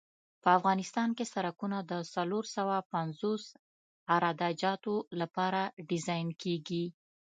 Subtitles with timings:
[0.41, 3.43] په افغانستان کې سرکونه د څلور سوه پنځوس
[4.13, 6.85] عراده جاتو لپاره ډیزاین کیږي